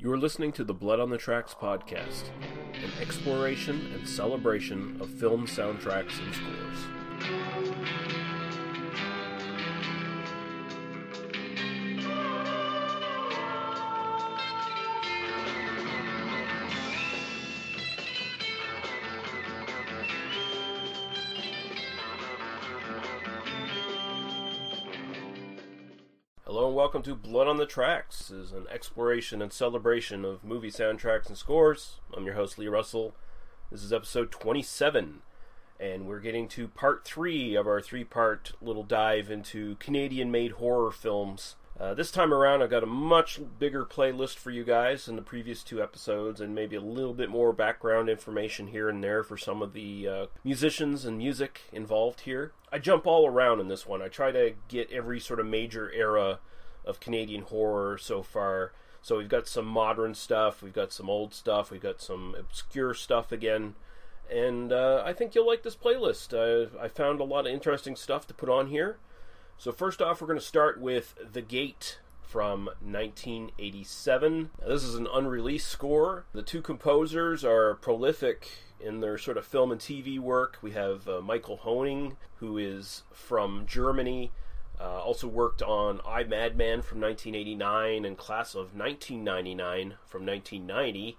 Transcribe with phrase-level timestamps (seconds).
[0.00, 2.28] You are listening to the Blood on the Tracks podcast,
[2.72, 8.07] an exploration and celebration of film soundtracks and scores.
[26.98, 28.26] Welcome to Blood on the Tracks.
[28.26, 32.00] This is an exploration and celebration of movie soundtracks and scores.
[32.12, 33.14] I'm your host, Lee Russell.
[33.70, 35.20] This is episode 27,
[35.78, 40.52] and we're getting to part three of our three part little dive into Canadian made
[40.52, 41.54] horror films.
[41.78, 45.22] Uh, this time around, I've got a much bigger playlist for you guys than the
[45.22, 49.36] previous two episodes, and maybe a little bit more background information here and there for
[49.36, 52.50] some of the uh, musicians and music involved here.
[52.72, 54.02] I jump all around in this one.
[54.02, 56.40] I try to get every sort of major era
[56.88, 58.72] of Canadian horror so far.
[59.02, 62.94] So we've got some modern stuff, we've got some old stuff, we've got some obscure
[62.94, 63.74] stuff again.
[64.30, 66.34] And uh, I think you'll like this playlist.
[66.34, 68.98] Uh, I found a lot of interesting stuff to put on here.
[69.56, 74.50] So, first off, we're going to start with The Gate from 1987.
[74.60, 76.26] Now, this is an unreleased score.
[76.32, 80.58] The two composers are prolific in their sort of film and TV work.
[80.60, 84.30] We have uh, Michael Hoenig, who is from Germany.
[84.80, 91.18] Uh, also worked on I Madman from 1989 and Class of 1999 from 1990.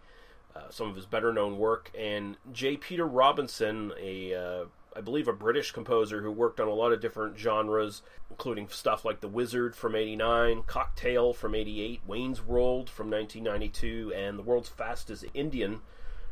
[0.56, 2.78] Uh, some of his better known work, and J.
[2.78, 4.66] Peter Robinson, a uh,
[4.96, 9.06] I believe a British composer who worked on a lot of different genres, including stuff
[9.06, 14.70] like The Wizard from 89, Cocktail from 88, Wayne's World from 1992, and The World's
[14.70, 15.82] Fastest Indian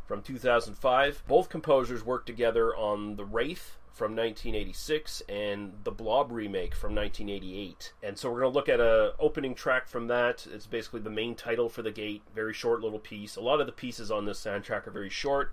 [0.06, 1.24] from 2005.
[1.28, 7.94] Both composers worked together on The Wraith from 1986 and the Blob remake from 1988.
[8.04, 10.46] And so we're going to look at a opening track from that.
[10.54, 13.36] It's basically the main title for The Gate, very short little piece.
[13.36, 15.52] A lot of the pieces on this soundtrack are very short.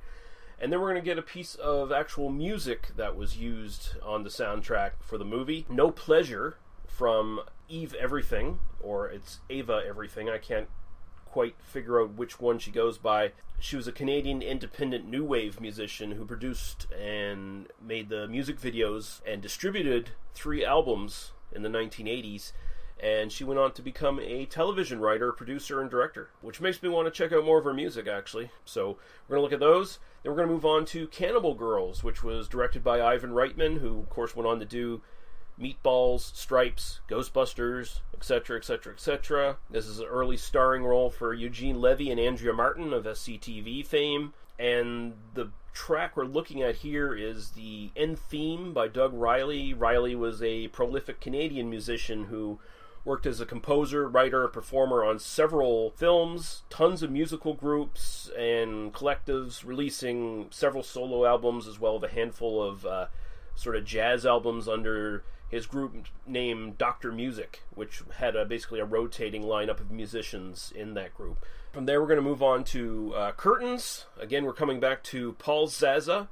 [0.61, 4.25] And then we're going to get a piece of actual music that was used on
[4.25, 5.64] the soundtrack for the movie.
[5.70, 7.40] No Pleasure from
[7.70, 10.29] Eve Everything, or it's Ava Everything.
[10.29, 10.69] I can't
[11.34, 13.33] quite figure out which one she goes by.
[13.58, 19.20] She was a Canadian independent new wave musician who produced and made the music videos
[19.27, 22.52] and distributed three albums in the 1980s.
[23.02, 26.89] And she went on to become a television writer, producer, and director, which makes me
[26.89, 28.52] want to check out more of her music, actually.
[28.64, 28.96] So
[29.27, 29.98] we're going to look at those.
[30.22, 33.80] Then we're going to move on to Cannibal Girls, which was directed by Ivan Reitman,
[33.80, 35.02] who, of course, went on to do
[35.61, 39.57] Meatballs, Stripes, Ghostbusters, etc., etc., etc.
[39.70, 44.33] This is an early starring role for Eugene Levy and Andrea Martin of SCTV fame.
[44.59, 49.75] And the track we're looking at here is the end theme by Doug Riley.
[49.75, 52.59] Riley was a prolific Canadian musician who
[53.05, 59.64] worked as a composer, writer, performer on several films, tons of musical groups and collectives,
[59.64, 63.07] releasing several solo albums as well as a handful of uh,
[63.55, 65.23] sort of jazz albums under
[65.55, 65.95] his group
[66.27, 71.47] named Doctor Music, which had a, basically a rotating lineup of musicians in that group.
[71.73, 74.07] From there, we're going to move on to uh, Curtains.
[74.20, 76.29] Again, we're coming back to Paul Zaza,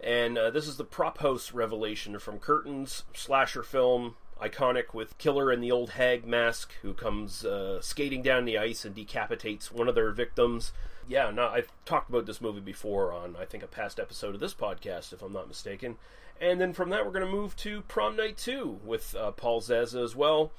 [0.00, 5.50] and uh, this is the prop house revelation from Curtains, slasher film, iconic with Killer
[5.50, 9.88] in the Old Hag mask, who comes uh, skating down the ice and decapitates one
[9.88, 10.74] of their victims.
[11.08, 14.40] Yeah, no, I've talked about this movie before on, I think, a past episode of
[14.40, 15.96] this podcast, if I'm not mistaken.
[16.40, 19.60] And then from that, we're going to move to Prom Night 2 with uh, Paul
[19.60, 20.52] Zaza as well.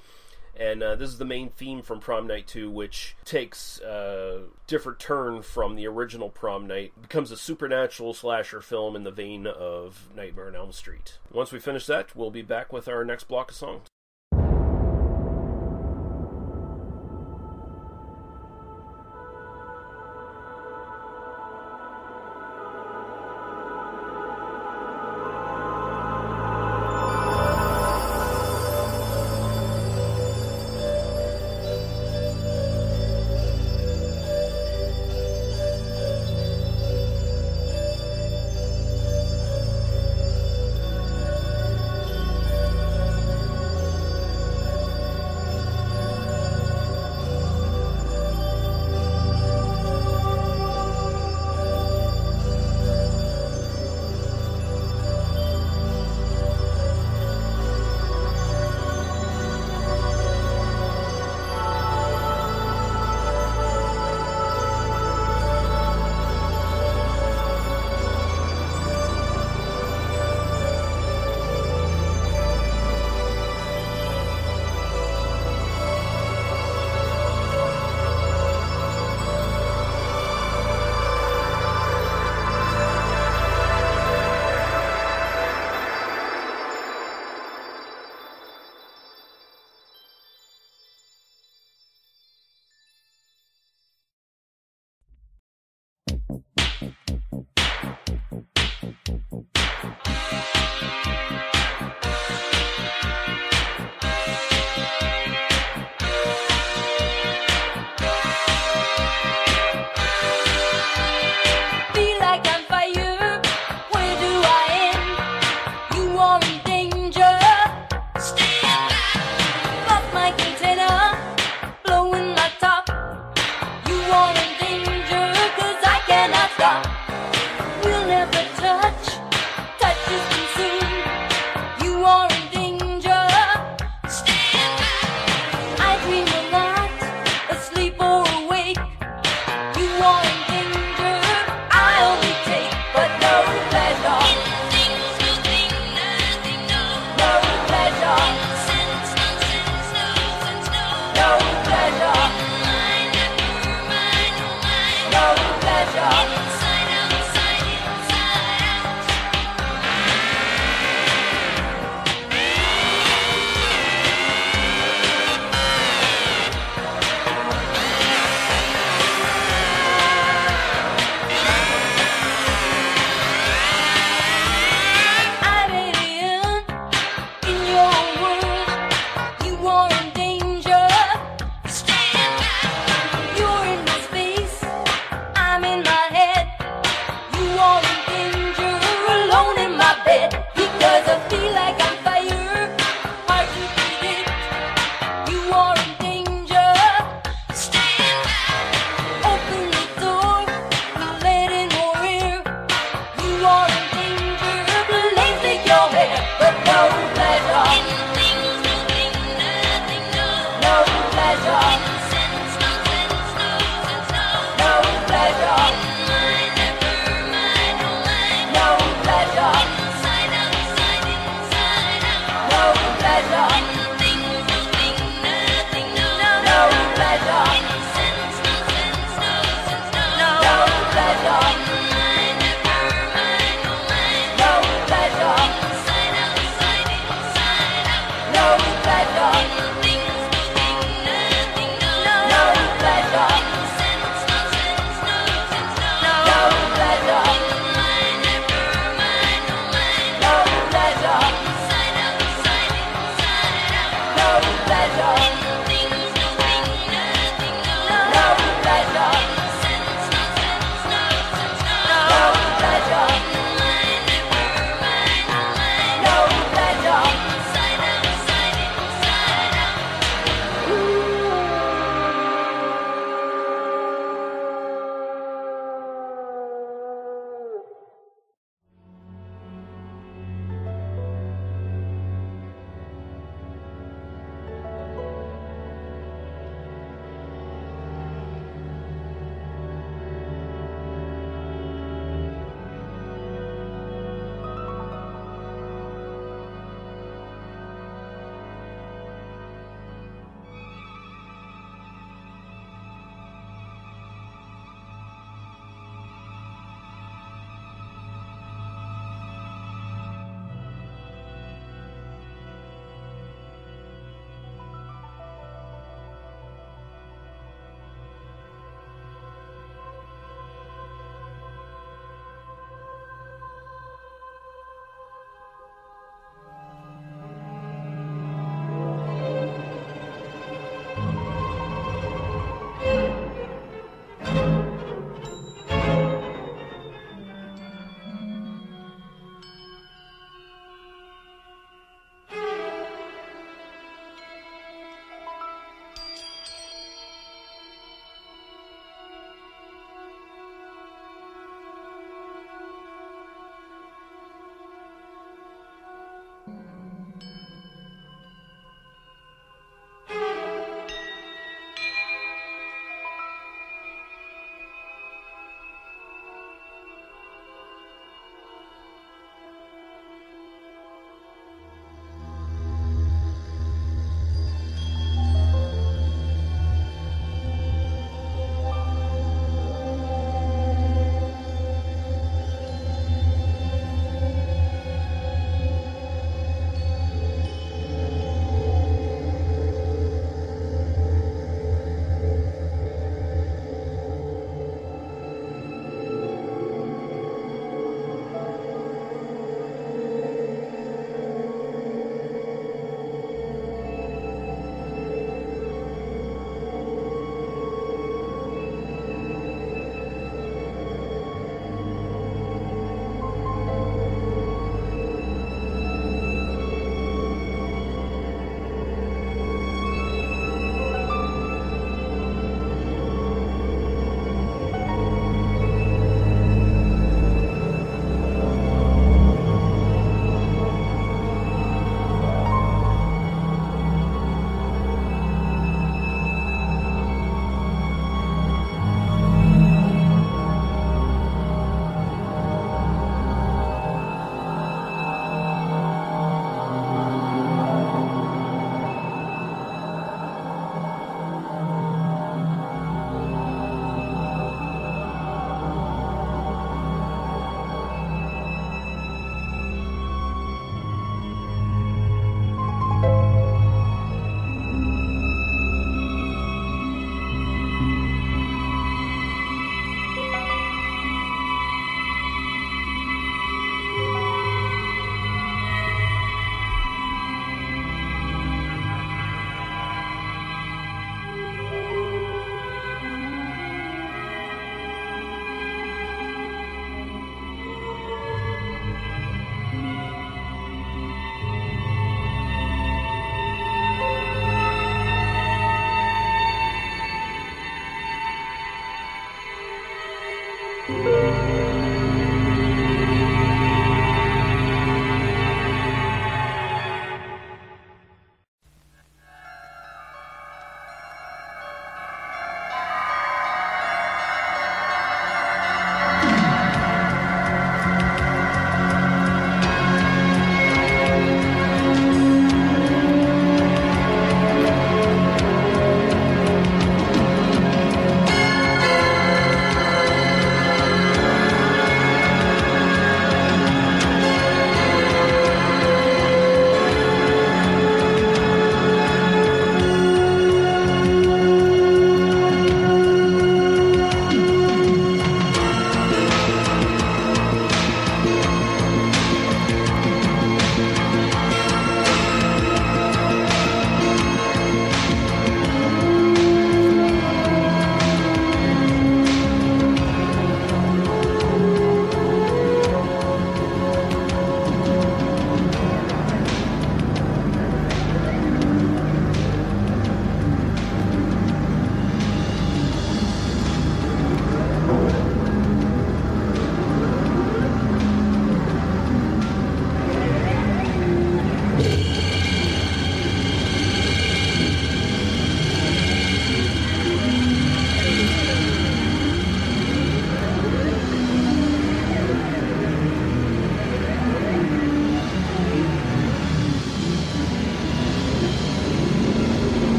[0.58, 4.98] And uh, this is the main theme from Prom Night 2, which takes a different
[4.98, 6.92] turn from the original Prom Night.
[6.96, 11.18] It becomes a supernatural slasher film in the vein of Nightmare on Elm Street.
[11.32, 13.86] Once we finish that, we'll be back with our next block of songs.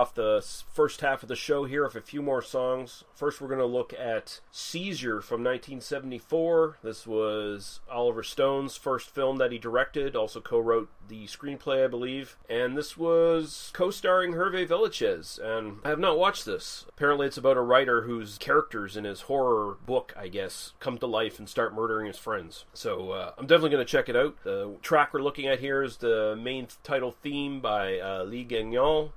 [0.00, 0.42] Off the
[0.72, 3.04] first half of the show here with a few more songs.
[3.14, 6.78] First, we're going to look at Seizure from 1974.
[6.82, 11.88] This was Oliver Stone's first film that he directed, also co wrote the screenplay, I
[11.88, 12.38] believe.
[12.48, 15.38] And this was co starring Hervé Villechaize.
[15.38, 16.86] And I have not watched this.
[16.88, 21.06] Apparently, it's about a writer whose characters in his horror book, I guess, come to
[21.06, 22.64] life and start murdering his friends.
[22.72, 24.42] So uh, I'm definitely going to check it out.
[24.44, 29.10] The track we're looking at here is the main title theme by uh, Lee Gagnon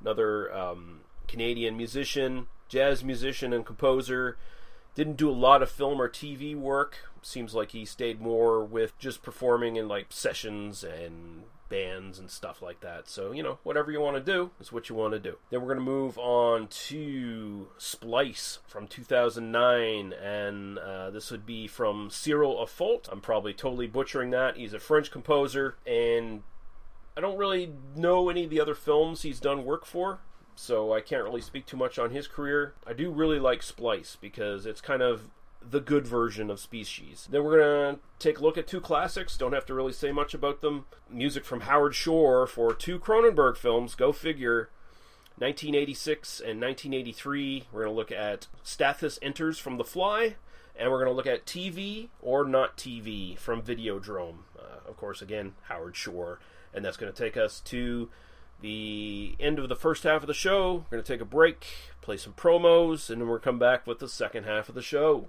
[0.00, 4.36] another um, Canadian musician, jazz musician, and composer.
[4.94, 6.98] Didn't do a lot of film or TV work.
[7.22, 12.62] Seems like he stayed more with just performing in like sessions and bands and stuff
[12.62, 13.08] like that.
[13.08, 15.36] So, you know, whatever you want to do is what you want to do.
[15.50, 21.66] Then we're going to move on to Splice from 2009, and uh, this would be
[21.66, 23.08] from Cyril Afault.
[23.10, 24.56] I'm probably totally butchering that.
[24.56, 26.42] He's a French composer, and
[27.18, 30.20] I don't really know any of the other films he's done work for,
[30.54, 32.74] so I can't really speak too much on his career.
[32.86, 35.22] I do really like Splice because it's kind of
[35.60, 37.26] the good version of Species.
[37.28, 39.36] Then we're going to take a look at two classics.
[39.36, 40.84] Don't have to really say much about them.
[41.10, 43.96] Music from Howard Shore for two Cronenberg films.
[43.96, 44.70] Go figure.
[45.38, 47.64] 1986 and 1983.
[47.72, 50.36] We're going to look at Stathis Enters from The Fly,
[50.78, 54.42] and we're going to look at TV or Not TV from Videodrome.
[54.56, 56.38] Uh, of course, again, Howard Shore.
[56.74, 58.08] And that's going to take us to
[58.60, 60.84] the end of the first half of the show.
[60.90, 61.66] We're going to take a break,
[62.00, 65.26] play some promos, and then we'll come back with the second half of the show.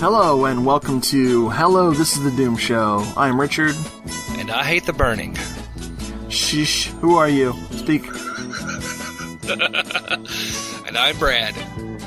[0.00, 3.04] Hello and welcome to Hello, this is the Doom Show.
[3.18, 3.74] I'm Richard.
[4.38, 5.36] And I hate the burning.
[6.30, 7.52] Shh, who are you?
[7.72, 8.06] Speak.
[10.90, 11.54] And I'm Brad.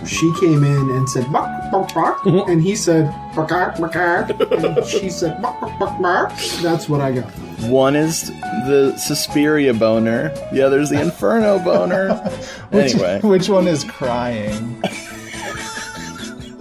[0.05, 4.85] she came in and said bark, bark, bark, and he said bark, bark, bark, and
[4.85, 6.31] she said bark, bark, bark, bark.
[6.61, 7.31] That's what I got.
[7.69, 8.27] One is
[8.67, 12.13] the Suspiria boner, the other's the Inferno boner.
[12.71, 14.83] Which, anyway, which one is crying?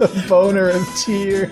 [0.07, 1.49] The boner of tears.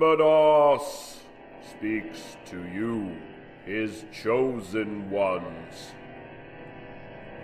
[0.00, 0.06] Show.
[0.16, 1.18] Timbados
[1.70, 3.16] speaks to you,
[3.66, 5.92] his chosen ones.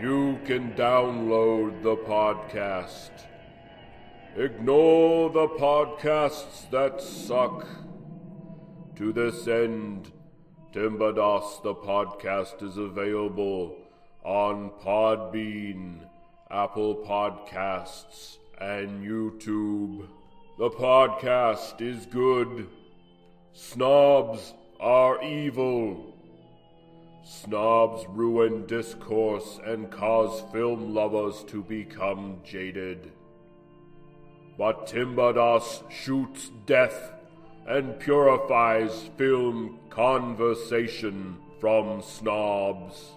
[0.01, 3.11] You can download the podcast.
[4.37, 7.67] Ignore the podcasts that suck.
[8.97, 10.13] To this end,
[10.73, 13.77] Timbados the podcast is available
[14.25, 16.09] on Podbean,
[16.51, 20.09] Apple Podcasts, and YouTube.
[20.59, 22.67] The podcast is good.
[23.53, 26.15] Snobs are evil.
[27.23, 33.13] Snobs ruin discourse and cause film lovers to become jaded.
[34.57, 37.13] But Timbadas shoots death
[37.67, 43.11] and purifies film conversation from snobs.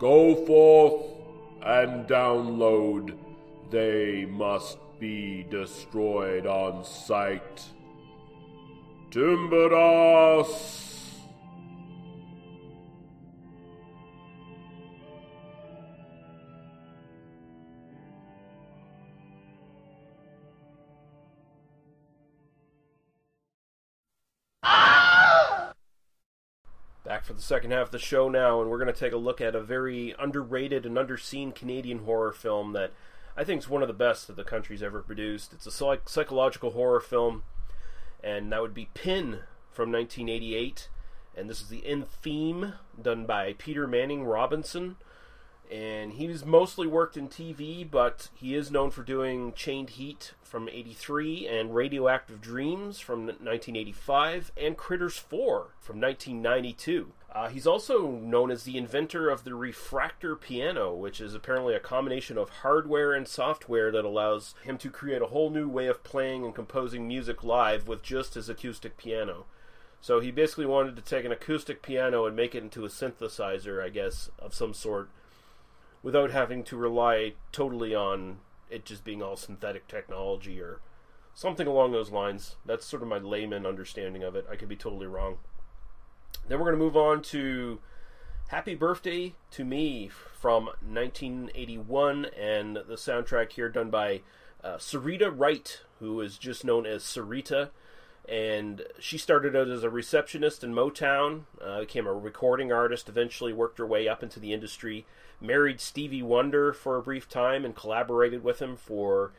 [0.00, 1.14] Go forth
[1.62, 3.16] and download.
[3.70, 7.64] They must be destroyed on sight.
[9.10, 10.86] Timbadas!
[27.04, 29.16] Back for the second half of the show now, and we're going to take a
[29.16, 32.92] look at a very underrated and underseen Canadian horror film that
[33.38, 35.52] I think it's one of the best that the country's ever produced.
[35.52, 37.44] It's a psych- psychological horror film,
[38.20, 40.88] and that would be Pin from 1988.
[41.36, 44.96] And this is the end Theme, done by Peter Manning Robinson.
[45.70, 50.68] And he's mostly worked in TV, but he is known for doing Chained Heat from
[50.68, 57.12] 83 and Radioactive Dreams from 1985 and Critters 4 from 1992.
[57.30, 61.80] Uh, he's also known as the inventor of the refractor piano, which is apparently a
[61.80, 66.02] combination of hardware and software that allows him to create a whole new way of
[66.02, 69.44] playing and composing music live with just his acoustic piano.
[70.00, 73.84] So he basically wanted to take an acoustic piano and make it into a synthesizer,
[73.84, 75.10] I guess, of some sort,
[76.02, 78.38] without having to rely totally on
[78.70, 80.80] it just being all synthetic technology or
[81.34, 82.56] something along those lines.
[82.64, 84.46] That's sort of my layman understanding of it.
[84.50, 85.38] I could be totally wrong.
[86.48, 87.78] Then we're going to move on to
[88.48, 94.22] Happy Birthday to Me from 1981, and the soundtrack here done by
[94.64, 97.68] uh, Syreeta Wright, who is just known as Syreeta.
[98.26, 103.52] And she started out as a receptionist in Motown, uh, became a recording artist, eventually
[103.52, 105.04] worked her way up into the industry,
[105.42, 109.32] married Stevie Wonder for a brief time, and collaborated with him for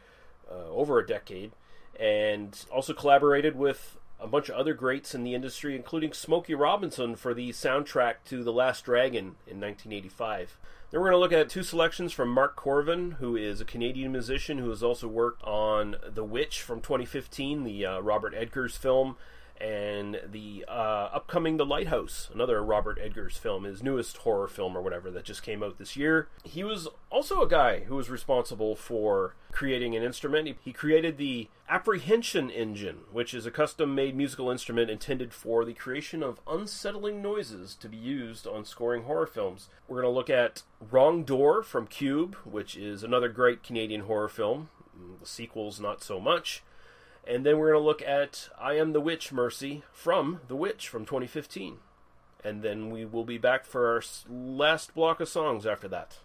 [0.49, 1.53] uh, over a decade,
[1.99, 7.15] and also collaborated with a bunch of other greats in the industry, including Smokey Robinson
[7.15, 10.57] for the soundtrack to The Last Dragon in 1985.
[10.91, 14.11] Then we're going to look at two selections from Mark Korven, who is a Canadian
[14.11, 19.15] musician who has also worked on The Witch from 2015, the uh, Robert Eggers film,
[19.59, 24.81] and the uh, upcoming The Lighthouse, another Robert Eggers' film, his newest horror film or
[24.81, 26.27] whatever that just came out this year.
[26.43, 30.47] He was also a guy who was responsible for creating an instrument.
[30.47, 35.65] He, he created the Apprehension Engine, which is a custom made musical instrument intended for
[35.65, 39.69] the creation of unsettling noises to be used on scoring horror films.
[39.87, 44.29] We're going to look at Wrong Door from Cube, which is another great Canadian horror
[44.29, 44.69] film.
[45.19, 46.63] The sequel's not so much.
[47.27, 50.87] And then we're going to look at I Am the Witch Mercy from The Witch
[50.87, 51.77] from 2015.
[52.43, 56.19] And then we will be back for our last block of songs after that.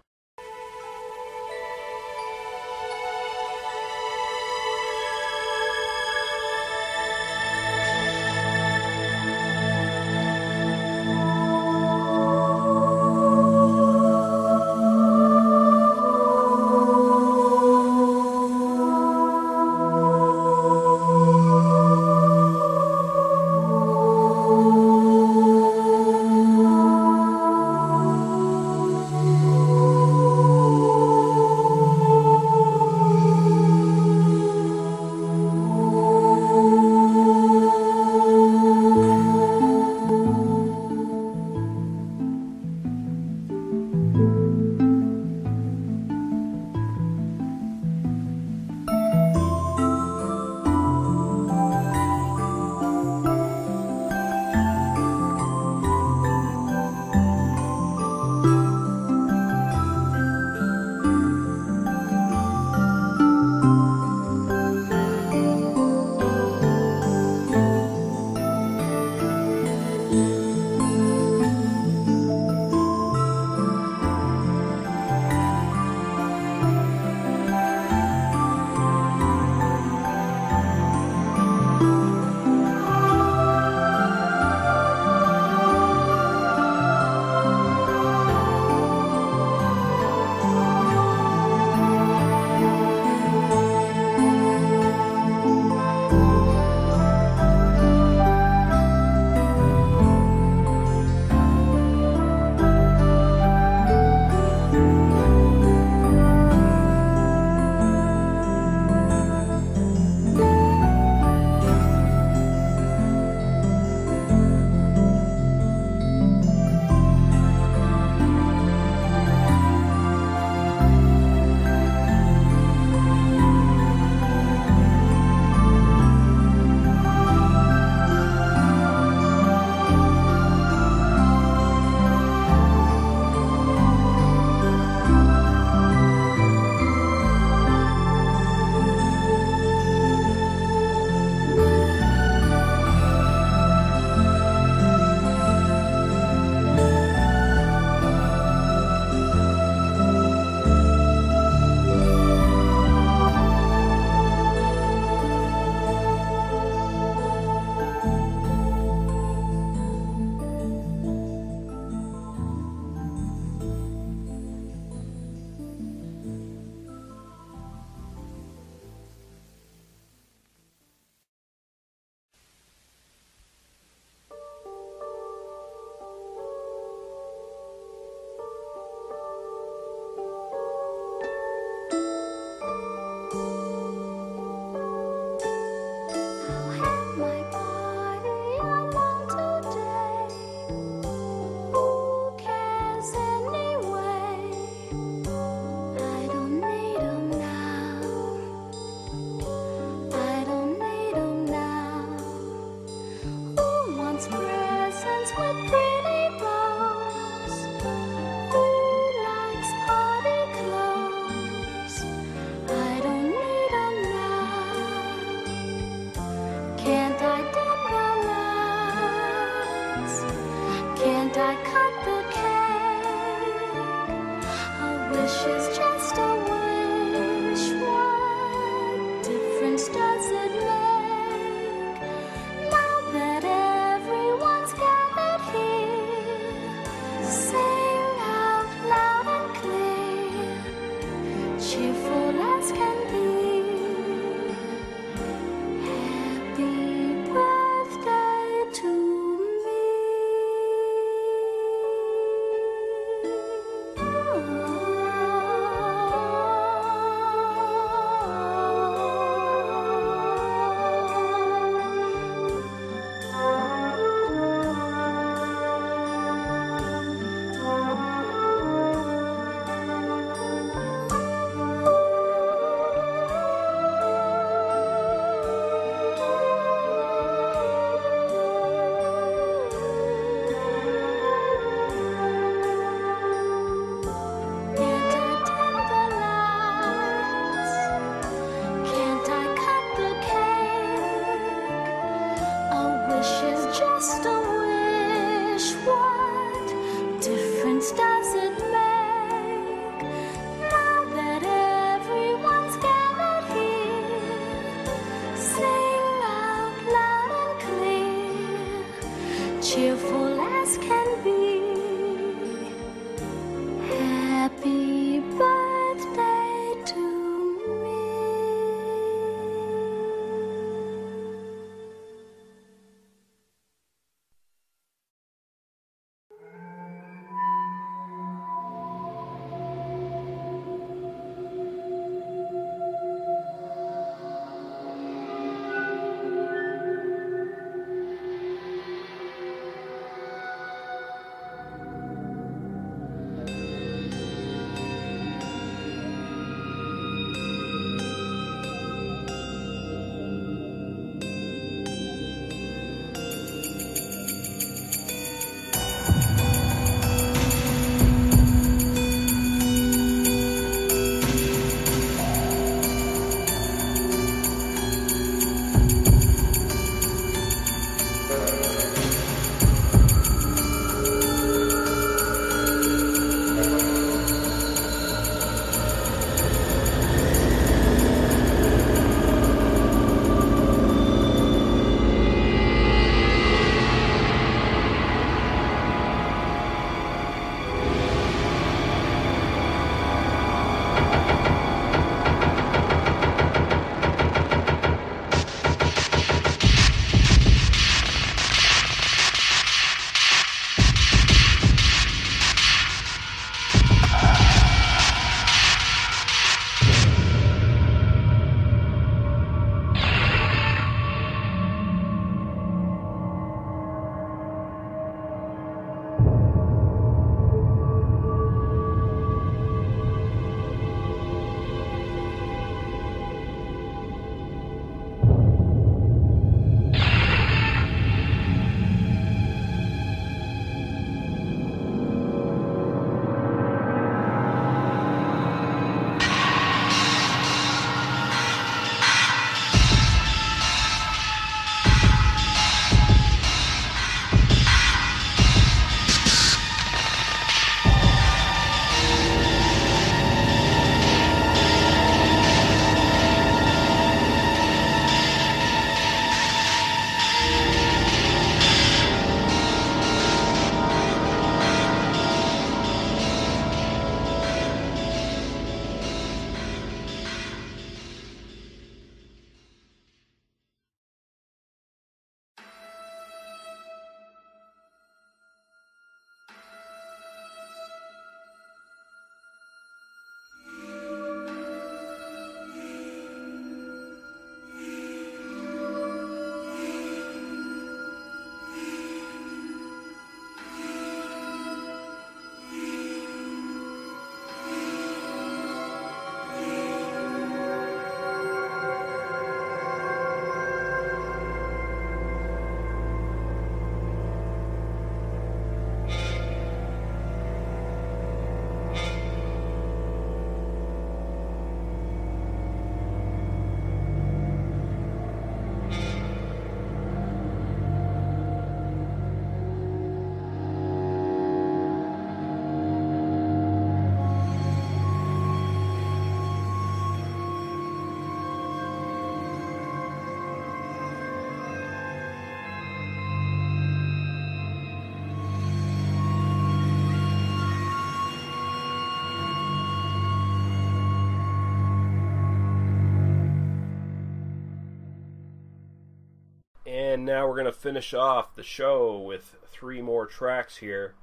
[547.25, 551.15] And now we're going to finish off the show with three more tracks here.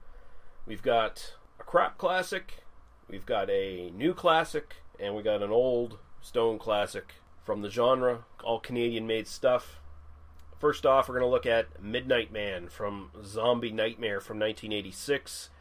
[0.66, 2.64] We've got a crap classic,
[3.08, 8.24] we've got a new classic, and we got an old Stone classic from the genre,
[8.43, 9.80] all Canadian made stuff.
[10.58, 15.52] First off, we're going to look at Midnight Man from Zombie Nightmare from 1986.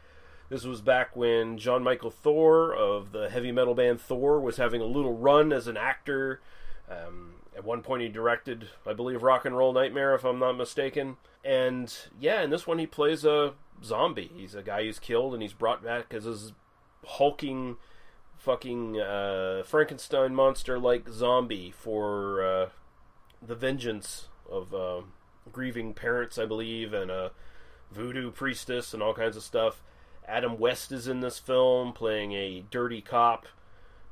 [0.49, 4.81] This was back when Jon Mikl Thor of the heavy metal band Thor was having
[4.81, 6.41] a little run as an actor.
[6.89, 10.53] Um, at one point, he directed, I believe, Rock and Roll Nightmare, if I'm not
[10.53, 11.17] mistaken.
[11.43, 14.31] And yeah, in this one, he plays a zombie.
[14.35, 16.53] He's a guy who's killed and he's brought back as this
[17.05, 17.77] hulking,
[18.37, 22.69] fucking uh, Frankenstein monster like zombie for uh,
[23.45, 25.01] the vengeance of uh,
[25.51, 27.31] grieving parents, I believe, and a
[27.91, 29.81] voodoo priestess and all kinds of stuff.
[30.27, 33.47] Adam West is in this film playing a dirty cop,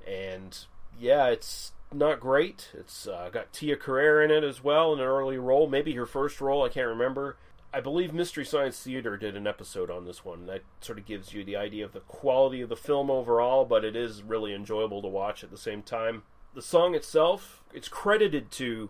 [0.06, 0.58] and
[1.00, 2.70] yeah, it's not great.
[2.74, 6.06] It's uh, got Tia Carrere in it as well in an early role, maybe her
[6.06, 6.64] first role.
[6.64, 7.38] I can't remember.
[7.72, 10.48] I believe Mystery Science Theater did an episode on this one.
[10.48, 13.86] That sort of gives you the idea of the quality of the film overall, but
[13.86, 16.24] it is really enjoyable to watch at the same time.
[16.56, 18.90] The song itself, it's credited to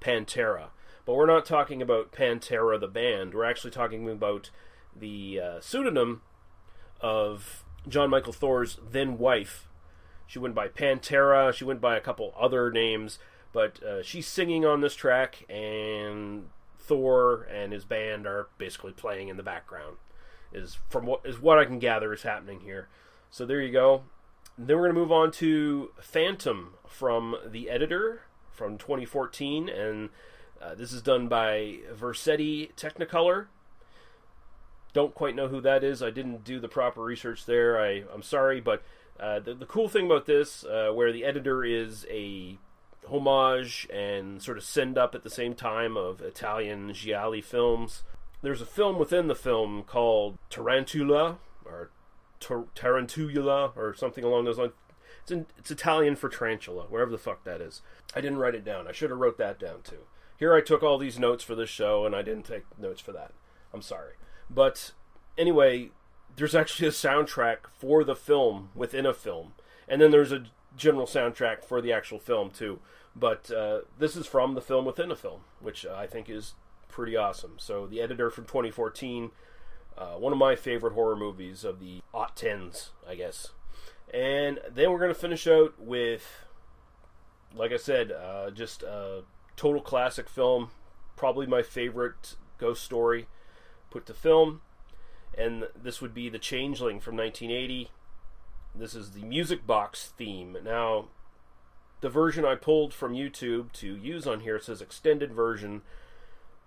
[0.00, 0.68] Pantera,
[1.04, 3.34] but we're not talking about Pantera the band.
[3.34, 4.50] We're actually talking about
[4.94, 6.22] the uh, pseudonym
[7.00, 9.68] of Jon Mikl Thor's then wife.
[10.26, 11.52] She went by Pantera.
[11.52, 13.18] She went by a couple other names,
[13.52, 16.48] but uh, she's singing on this track, and
[16.78, 19.96] Thor and his band are basically playing in the background.
[20.52, 22.88] Is from what is what I can gather is happening here.
[23.30, 24.04] So there you go.
[24.56, 28.22] Then we're to move on to Phantom from the editor
[28.52, 30.10] from 2014, and
[30.62, 33.46] uh, this is done by Vercetti Technicolor.
[34.92, 36.02] Don't quite know who that is.
[36.02, 37.80] I didn't do the proper research there.
[37.80, 38.84] I, I'm sorry, but
[39.18, 42.58] uh, the, the cool thing about this, uh, where the editor is a
[43.10, 48.02] homage and sort of send up at the same time of Italian gialli films,
[48.42, 51.90] there's a film within the film called Tarantula or
[52.40, 54.72] Tar- Tarantula or something along those lines.
[55.22, 57.80] It's, in, it's Italian for tarantula, wherever the fuck that is.
[58.14, 58.86] I didn't write it down.
[58.86, 60.00] I should have wrote that down too.
[60.38, 63.12] Here I took all these notes for this show, and I didn't take notes for
[63.12, 63.32] that.
[63.72, 64.14] I'm sorry.
[64.50, 64.92] But
[65.38, 65.90] anyway,
[66.36, 69.52] there's actually a soundtrack for the film within a film,
[69.88, 70.44] and then there's a
[70.76, 72.80] general soundtrack for the actual film too.
[73.16, 76.54] But uh, this is from the film within a film, which I think is
[76.88, 77.54] pretty awesome.
[77.58, 79.30] So the editor from 2014,
[79.96, 83.52] uh, one of my favorite horror movies of the aught tens, I guess.
[84.12, 86.44] And then we're gonna finish out with,
[87.54, 89.22] like I said, uh, just a
[89.56, 90.70] total classic film,
[91.16, 93.28] probably my favorite ghost story
[93.90, 94.60] put to film.
[95.36, 97.90] And this would be The Changeling from 1980.
[98.74, 100.56] This is the music box theme.
[100.64, 101.08] Now,
[102.00, 105.82] the version I pulled from YouTube to use on here says extended version.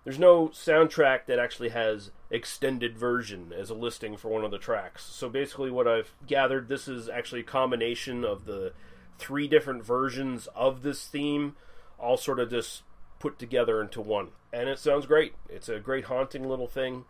[0.04, 4.58] There's no soundtrack that actually has extended version as a listing for one of the
[4.58, 5.04] tracks.
[5.04, 8.72] So basically, what I've gathered, this is actually a combination of the
[9.18, 11.56] three different versions of this theme,
[11.98, 12.82] all sort of just
[13.18, 14.28] put together into one.
[14.52, 15.34] And it sounds great.
[15.48, 17.04] It's a great haunting little thing,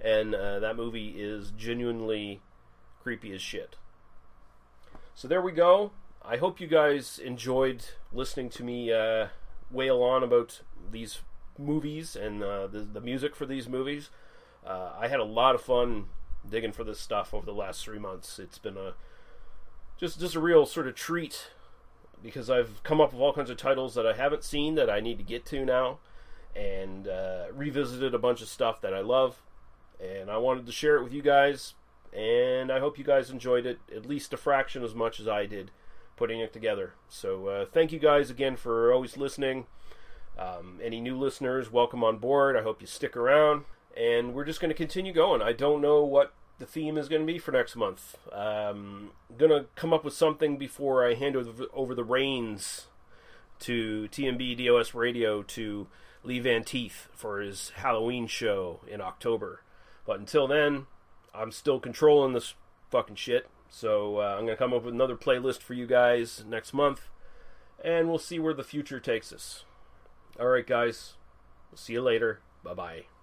[0.00, 2.40] and uh, that movie is genuinely
[3.02, 3.76] creepy as shit.
[5.14, 5.92] So there we go.
[6.24, 9.28] I hope you guys enjoyed listening to me uh,
[9.70, 11.20] wail on about these
[11.58, 14.10] movies and uh, the, the music for these movies.
[14.66, 16.06] Uh, I had a lot of fun
[16.48, 18.38] digging for this stuff over the last three months.
[18.38, 18.94] It's been a
[19.98, 21.50] just just a real sort of treat
[22.22, 25.00] because I've come up with all kinds of titles that I haven't seen that I
[25.00, 25.98] need to get to now,
[26.56, 29.42] and uh, revisited a bunch of stuff that I love,
[30.04, 31.74] and I wanted to share it with you guys.
[32.12, 35.46] And I hope you guys enjoyed it at least a fraction as much as I
[35.46, 35.70] did
[36.16, 36.94] putting it together.
[37.08, 39.66] So uh, thank you guys again for always listening.
[40.38, 42.56] Um, any new listeners, welcome on board.
[42.56, 43.64] I hope you stick around.
[43.96, 45.42] And we're just going to continue going.
[45.42, 48.16] I don't know what the theme is going to be for next month.
[48.32, 52.86] Um, going to come up with something before I hand over, over the reins
[53.60, 55.88] to TMB DOS Radio to
[56.22, 59.63] Lee Van Teeth for his Halloween show in October.
[60.06, 60.86] But until then,
[61.34, 62.54] I'm still controlling this
[62.90, 63.48] fucking shit.
[63.68, 67.08] So uh, I'm going to come up with another playlist for you guys next month.
[67.82, 69.64] And we'll see where the future takes us.
[70.38, 71.14] All right, guys.
[71.70, 72.40] We'll see you later.
[72.62, 73.13] Bye bye.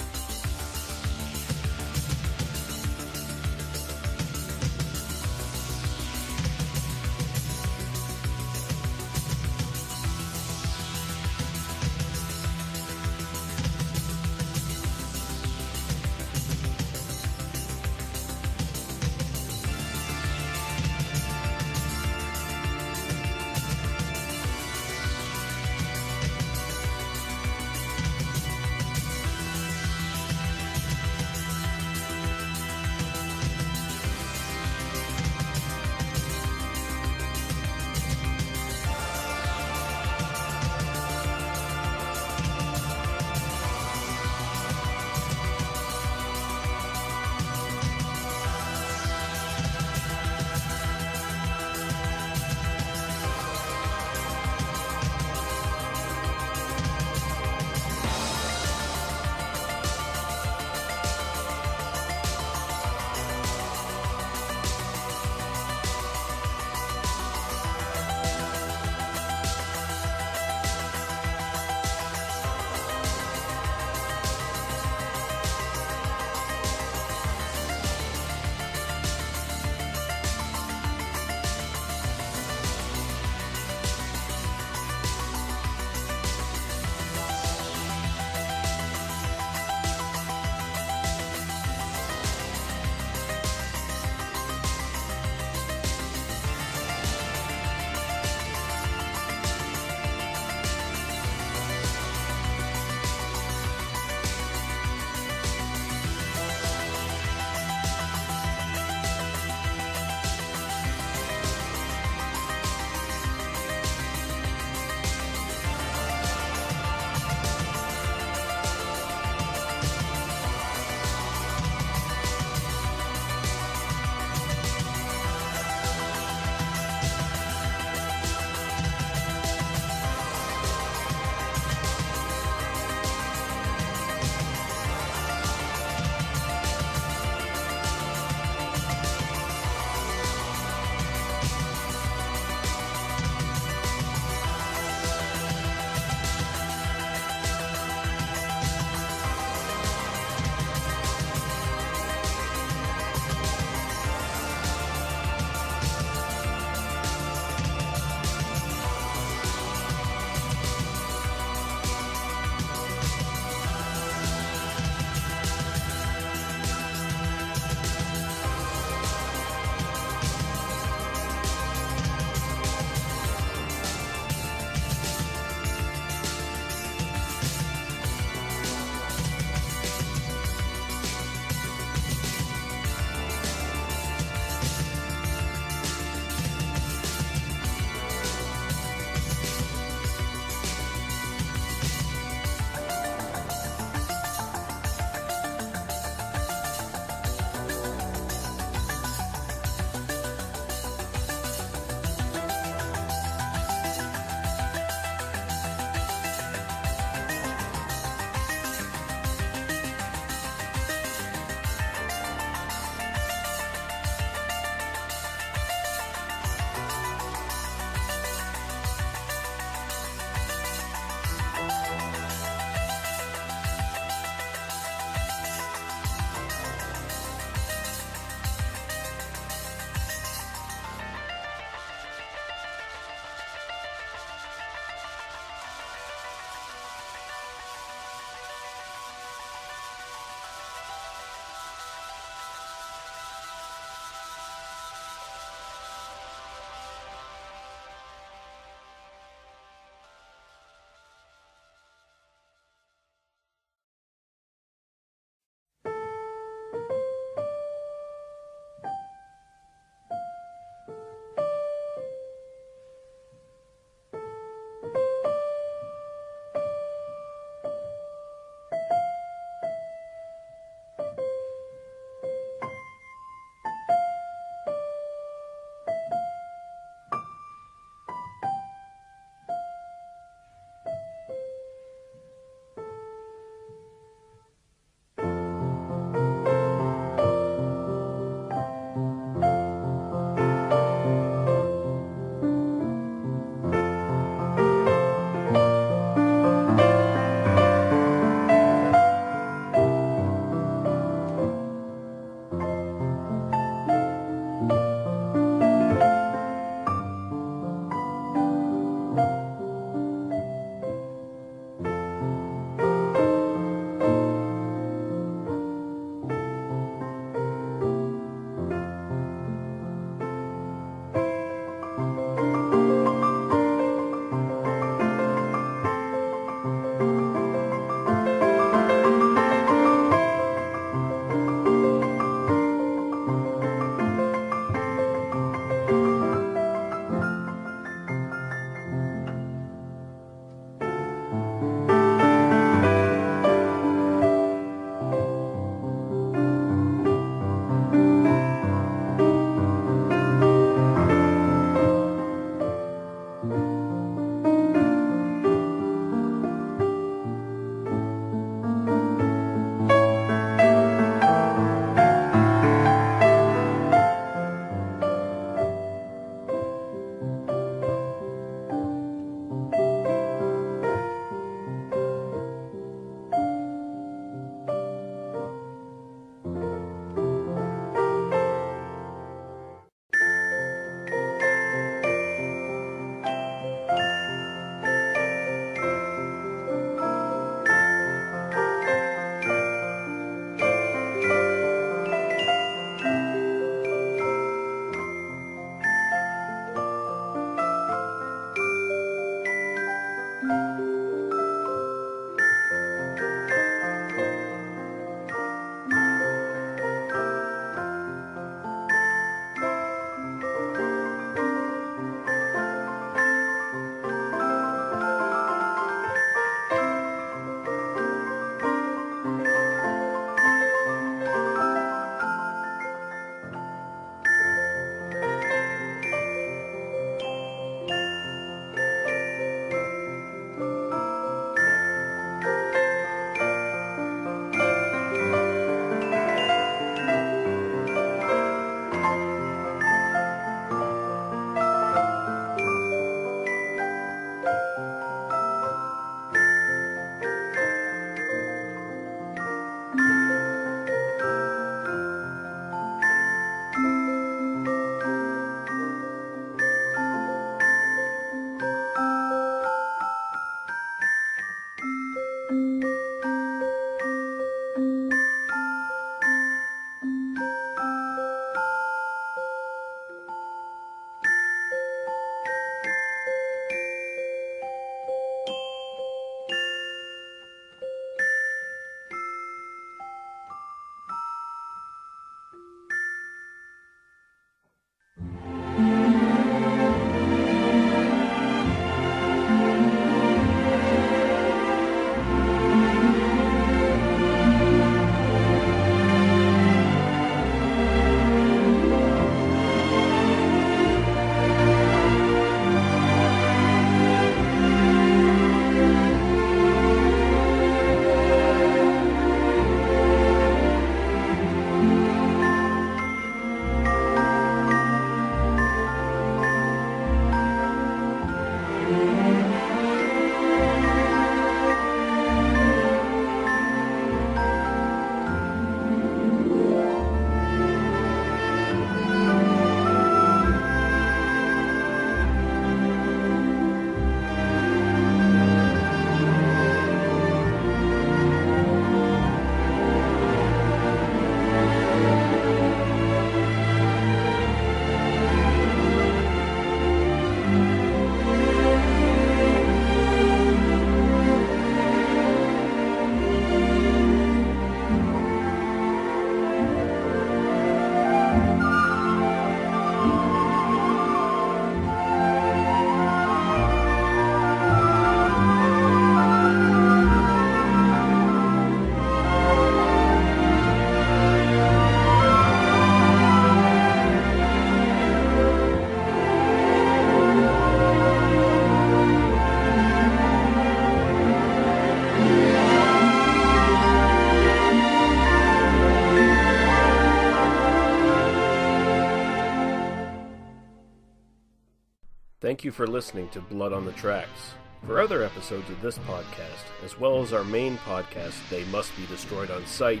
[592.62, 594.52] Thank you for listening to Blood on the Tracks.
[594.86, 599.04] For other episodes of this podcast, as well as our main podcast, They Must Be
[599.06, 600.00] Destroyed on Sight,